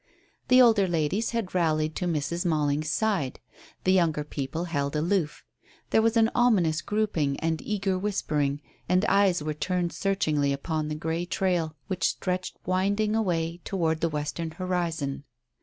The 0.47 0.59
older 0.63 0.87
ladies 0.87 1.29
had 1.29 1.53
rallied 1.53 1.95
to 1.97 2.07
Mrs. 2.07 2.43
Malling's 2.43 2.89
side. 2.89 3.39
The 3.83 3.93
younger 3.93 4.23
people 4.23 4.63
held 4.63 4.95
aloof. 4.95 5.43
There 5.91 6.01
was 6.01 6.17
an 6.17 6.31
ominous 6.33 6.81
grouping 6.81 7.39
and 7.39 7.61
eager 7.61 7.99
whispering, 7.99 8.61
and 8.89 9.05
eyes 9.05 9.43
were 9.43 9.53
turned 9.53 9.93
searchingly 9.93 10.51
upon 10.53 10.87
the 10.87 10.95
grey 10.95 11.25
trail 11.25 11.75
which 11.85 12.05
stretched 12.09 12.57
winding 12.65 13.15
away 13.15 13.61
towards 13.63 14.01
the 14.01 14.09
western 14.09 14.49
horizon. 14.49 15.23